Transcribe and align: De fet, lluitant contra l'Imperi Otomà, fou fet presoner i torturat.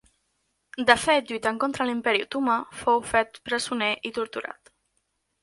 De 0.89 0.95
fet, 1.01 1.27
lluitant 1.31 1.59
contra 1.63 1.87
l'Imperi 1.89 2.23
Otomà, 2.27 2.57
fou 2.81 3.03
fet 3.11 3.39
presoner 3.51 3.93
i 4.11 4.15
torturat. 4.19 4.75